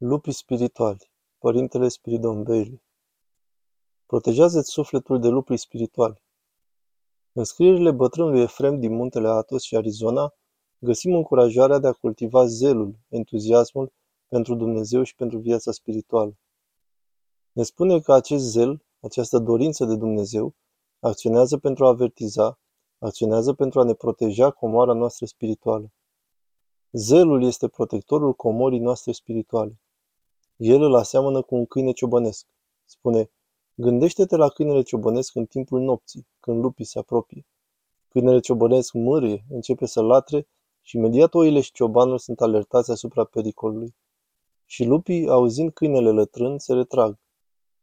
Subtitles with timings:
[0.00, 2.82] Lupii spirituali Părintele Spiridon Bailey
[4.06, 6.22] Protejează-ți sufletul de lupii spirituali.
[7.32, 10.34] În scrierile bătrânului Efrem din muntele Atos și Arizona,
[10.78, 13.92] găsim încurajarea de a cultiva zelul, entuziasmul
[14.28, 16.38] pentru Dumnezeu și pentru viața spirituală.
[17.52, 20.54] Ne spune că acest zel, această dorință de Dumnezeu,
[21.00, 22.58] acționează pentru a avertiza,
[22.98, 25.92] acționează pentru a ne proteja comoara noastră spirituală.
[26.90, 29.80] Zelul este protectorul comorii noastre spirituale.
[30.58, 32.46] El îl aseamănă cu un câine ciobănesc.
[32.84, 33.30] Spune,
[33.74, 37.46] gândește-te la câinele ciobănesc în timpul nopții, când lupii se apropie.
[38.08, 40.48] Câinele ciobănesc mârie, începe să latre
[40.82, 43.94] și imediat oile și ciobanul sunt alertați asupra pericolului.
[44.64, 47.18] Și lupii, auzind câinele lătrând, se retrag.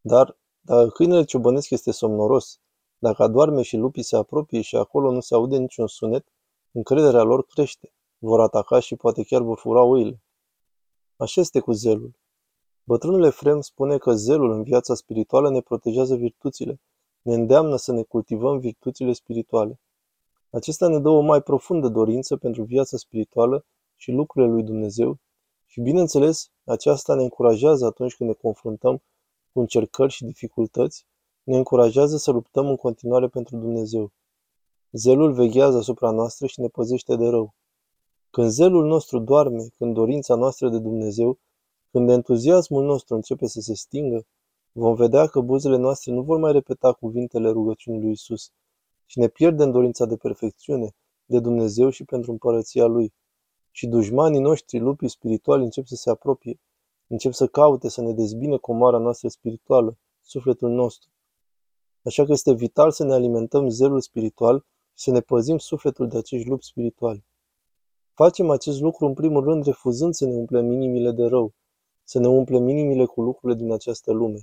[0.00, 2.60] Dar, dacă câinele ciobănesc este somnoros,
[2.98, 6.26] dacă adorme și lupii se apropie și acolo nu se aude niciun sunet,
[6.72, 7.92] încrederea lor crește.
[8.18, 10.22] Vor ataca și poate chiar vor fura oile.
[11.16, 12.19] Așa este cu zelul.
[12.90, 16.80] Bătrânul Efrem spune că zelul în viața spirituală ne protejează virtuțile,
[17.22, 19.80] ne îndeamnă să ne cultivăm virtuțile spirituale.
[20.50, 23.64] Acesta ne dă o mai profundă dorință pentru viața spirituală
[23.96, 25.18] și lucrurile lui Dumnezeu
[25.66, 29.02] și, bineînțeles, aceasta ne încurajează atunci când ne confruntăm
[29.52, 31.06] cu încercări și dificultăți,
[31.42, 34.12] ne încurajează să luptăm în continuare pentru Dumnezeu.
[34.92, 37.54] Zelul veghează asupra noastră și ne păzește de rău.
[38.30, 41.38] Când zelul nostru doarme, când dorința noastră de Dumnezeu
[41.90, 44.26] când entuziasmul nostru începe să se stingă,
[44.72, 48.52] vom vedea că buzele noastre nu vor mai repeta cuvintele rugăciunii lui Isus
[49.06, 53.12] și ne pierdem dorința de perfecțiune, de Dumnezeu și pentru împărăția Lui.
[53.70, 56.60] Și dușmanii noștri, lupii spirituali, încep să se apropie,
[57.06, 61.10] încep să caute să ne dezbine comoara noastră spirituală, sufletul nostru.
[62.02, 64.58] Așa că este vital să ne alimentăm zelul spiritual
[64.94, 67.24] și să ne păzim sufletul de acești lupi spirituali.
[68.12, 71.54] Facem acest lucru în primul rând refuzând să ne umplem inimile de rău,
[72.10, 74.38] să ne umplem inimile cu lucrurile din această lume.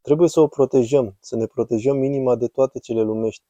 [0.00, 3.44] Trebuie să o protejăm, să ne protejăm inima de toate cele lumești.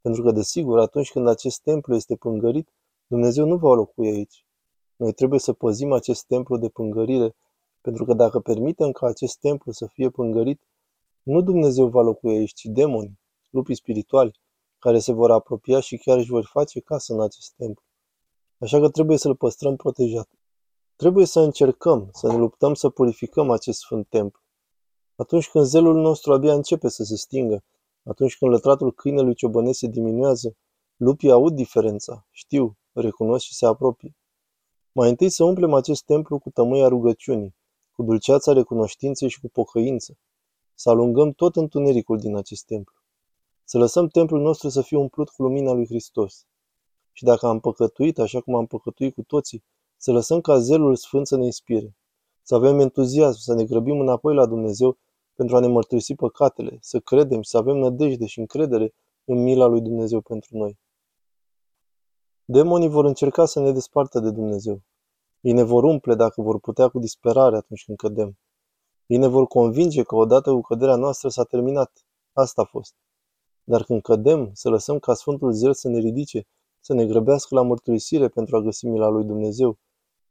[0.00, 2.68] Pentru că, desigur, atunci când acest templu este pângărit,
[3.06, 4.46] Dumnezeu nu va locui aici.
[4.96, 7.36] Noi trebuie să păzim acest templu de pângărire,
[7.80, 10.60] pentru că dacă permitem ca acest templu să fie pângărit,
[11.22, 13.20] nu Dumnezeu va locui aici, ci demoni,
[13.50, 14.40] lupii spirituali,
[14.78, 17.84] care se vor apropia și chiar își vor face casă în acest templu.
[18.58, 20.28] Așa că trebuie să-l păstrăm protejat.
[20.96, 24.40] Trebuie să încercăm, să ne luptăm să purificăm acest sfânt templu.
[25.16, 27.64] Atunci când zelul nostru abia începe să se stingă,
[28.02, 30.56] atunci când lătratul câinelui ciobănesc se diminuează,
[30.96, 34.16] lupii aud diferența, știu, recunosc și se apropie.
[34.92, 37.54] Mai întâi să umplem acest templu cu tămâia rugăciunii,
[37.92, 40.18] cu dulceața recunoștinței și cu pocăință.
[40.74, 42.94] Să alungăm tot întunericul din acest templu.
[43.64, 46.46] Să lăsăm templul nostru să fie umplut cu lumina lui Hristos.
[47.12, 49.64] Și dacă am păcătuit așa cum am păcătuit cu toții,
[50.06, 51.96] să lăsăm ca zelul sfânt să ne inspire,
[52.42, 54.98] să avem entuziasm, să ne grăbim înapoi la Dumnezeu
[55.34, 59.66] pentru a ne mărturisi păcatele, să credem și să avem nădejde și încredere în mila
[59.66, 60.78] lui Dumnezeu pentru noi.
[62.44, 64.80] Demonii vor încerca să ne despartă de Dumnezeu.
[65.40, 68.38] Ei ne vor umple dacă vor putea cu disperare atunci când cădem.
[69.06, 72.04] Ei ne vor convinge că odată cu căderea noastră s-a terminat.
[72.32, 72.94] Asta a fost.
[73.64, 76.46] Dar când cădem, să lăsăm ca Sfântul Zel să ne ridice,
[76.80, 79.78] să ne grăbească la mărturisire pentru a găsi mila lui Dumnezeu,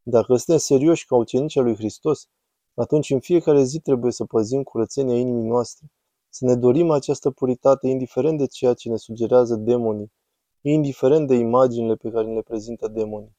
[0.07, 2.27] dacă suntem serioși ca ucenicii lui Hristos,
[2.73, 5.87] atunci în fiecare zi trebuie să păzim curățenia inimii noastre,
[6.29, 10.11] să ne dorim această puritate indiferent de ceea ce ne sugerează demonii,
[10.61, 13.35] indiferent de imaginile pe care le prezintă demonii,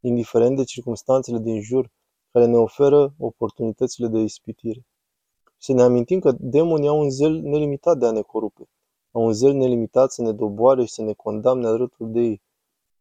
[0.00, 1.90] indiferent de circumstanțele din jur
[2.30, 4.86] care ne oferă oportunitățile de ispitire.
[5.58, 8.68] Să ne amintim că demonii au un zel nelimitat de a ne corupe,
[9.10, 12.42] au un zel nelimitat să ne doboare și să ne condamne alături de ei.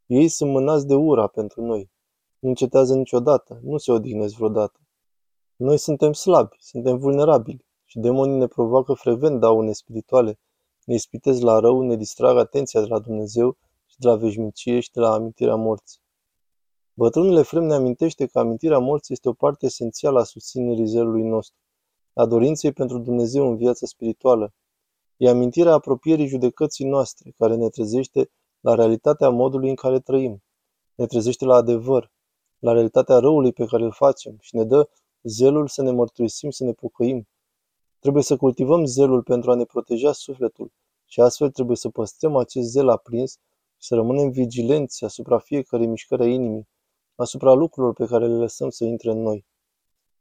[0.06, 1.90] Ei sunt mânați de ura pentru noi,
[2.40, 4.80] nu încetează niciodată, nu se odihnesc vreodată.
[5.56, 10.40] Noi suntem slabi, suntem vulnerabili și demonii ne provoacă frecvent daune spirituale,
[10.86, 14.92] ne ispitesc la rău, ne distrag atenția de la Dumnezeu și de la veșnicie și
[14.92, 16.00] de la amintirea morții.
[16.94, 21.58] Bătrânul Efrem ne amintește că amintirea morții este o parte esențială a susținerii zelului nostru,
[22.14, 24.54] a dorinței pentru Dumnezeu în viața spirituală.
[25.18, 30.44] E amintirea apropierii judecății noastre, care ne trezește la realitatea modului în care trăim.
[30.96, 32.12] Ne trezește la adevăr,
[32.60, 34.90] la realitatea răului pe care îl facem și ne dă
[35.24, 37.28] zelul să ne mărturisim, să ne pocăim.
[38.00, 40.72] Trebuie să cultivăm zelul pentru a ne proteja sufletul
[41.06, 43.32] și astfel trebuie să păstrăm acest zel aprins
[43.78, 46.68] și să rămânem vigilenți asupra fiecărei mișcări a inimii,
[47.16, 49.46] asupra lucrurilor pe care le lăsăm să intre în noi.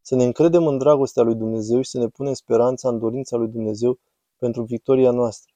[0.01, 3.49] Să ne încredem în dragostea lui Dumnezeu și să ne punem speranța în dorința lui
[3.49, 3.99] Dumnezeu
[4.37, 5.53] pentru victoria noastră.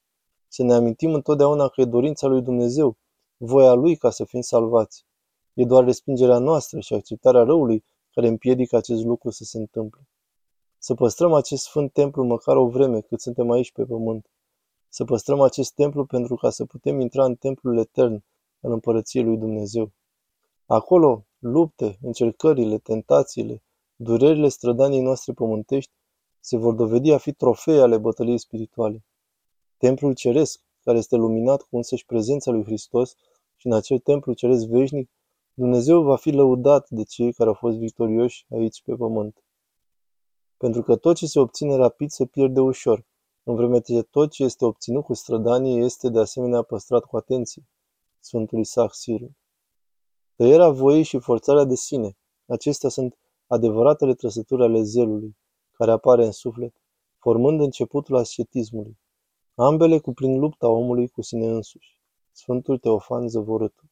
[0.48, 2.96] Să ne amintim întotdeauna că e dorința lui Dumnezeu,
[3.36, 5.06] voia lui ca să fim salvați.
[5.54, 10.08] E doar respingerea noastră și acceptarea răului care împiedică acest lucru să se întâmple.
[10.78, 14.30] Să păstrăm acest sfânt templu măcar o vreme cât suntem aici pe pământ.
[14.88, 18.24] Să păstrăm acest templu pentru ca să putem intra în templul etern
[18.60, 19.92] al împărăției lui Dumnezeu.
[20.66, 23.62] Acolo, lupte, încercările, tentațiile,
[23.96, 25.92] durerile strădanii noastre pământești
[26.40, 29.04] se vor dovedi a fi trofee ale bătăliei spirituale.
[29.76, 33.14] Templul ceresc, care este luminat cu însăși prezența lui Hristos
[33.56, 35.10] și în acel templu ceresc veșnic,
[35.60, 39.44] Dumnezeu va fi lăudat de cei care au fost victorioși aici pe pământ.
[40.56, 43.06] Pentru că tot ce se obține rapid se pierde ușor,
[43.42, 47.68] în vreme ce tot ce este obținut cu strădanie este de asemenea păstrat cu atenție.
[48.20, 49.32] Sfântul Isaac Sirul.
[50.36, 52.16] Tăierea voii și forțarea de sine,
[52.46, 55.36] acestea sunt adevăratele trăsături ale zelului,
[55.72, 56.74] care apare în suflet,
[57.18, 58.98] formând începutul ascetismului.
[59.54, 62.00] Ambele cuprind lupta omului cu sine însuși.
[62.32, 63.89] Sfântul Teofan Zăvorâtul